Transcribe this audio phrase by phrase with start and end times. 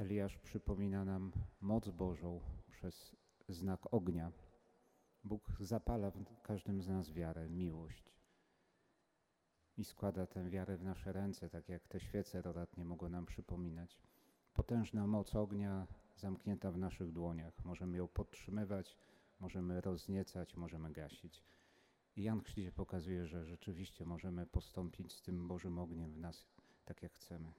[0.00, 3.16] Eliasz przypomina nam moc Bożą przez
[3.48, 4.32] znak ognia.
[5.24, 8.14] Bóg zapala w każdym z nas wiarę, miłość
[9.76, 14.00] i składa tę wiarę w nasze ręce, tak jak te świece rodatnie mogą nam przypominać.
[14.52, 15.86] Potężna moc ognia
[16.16, 17.64] zamknięta w naszych dłoniach.
[17.64, 18.96] Możemy ją podtrzymywać,
[19.40, 21.44] możemy rozniecać, możemy gasić.
[22.16, 26.46] I Jan Chrzciciel pokazuje, że rzeczywiście możemy postąpić z tym Bożym ogniem w nas
[26.84, 27.52] tak, jak chcemy.